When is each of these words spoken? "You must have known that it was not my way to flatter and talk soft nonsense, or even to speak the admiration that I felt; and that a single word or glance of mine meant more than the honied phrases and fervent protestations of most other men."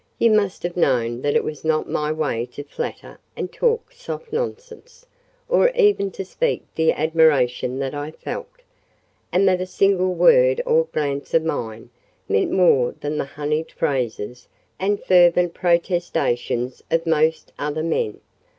"You 0.17 0.31
must 0.31 0.63
have 0.63 0.75
known 0.75 1.21
that 1.21 1.35
it 1.35 1.43
was 1.43 1.63
not 1.63 1.87
my 1.87 2.11
way 2.11 2.47
to 2.53 2.63
flatter 2.63 3.19
and 3.35 3.53
talk 3.53 3.91
soft 3.91 4.33
nonsense, 4.33 5.05
or 5.47 5.69
even 5.75 6.09
to 6.13 6.25
speak 6.25 6.63
the 6.73 6.91
admiration 6.91 7.77
that 7.77 7.93
I 7.93 8.09
felt; 8.09 8.47
and 9.31 9.47
that 9.47 9.61
a 9.61 9.67
single 9.67 10.15
word 10.15 10.59
or 10.65 10.85
glance 10.85 11.35
of 11.35 11.43
mine 11.45 11.91
meant 12.27 12.49
more 12.51 12.95
than 12.99 13.19
the 13.19 13.25
honied 13.25 13.71
phrases 13.73 14.47
and 14.79 14.99
fervent 14.99 15.53
protestations 15.53 16.81
of 16.89 17.05
most 17.05 17.53
other 17.59 17.83
men." 17.83 18.21